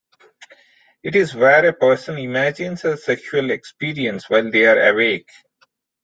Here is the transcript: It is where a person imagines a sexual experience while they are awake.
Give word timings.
It 1.03 1.15
is 1.15 1.35
where 1.35 1.63
a 1.63 1.73
person 1.73 2.17
imagines 2.17 2.83
a 2.85 2.97
sexual 2.97 3.51
experience 3.51 4.27
while 4.31 4.49
they 4.49 4.65
are 4.65 4.89
awake. 4.89 5.29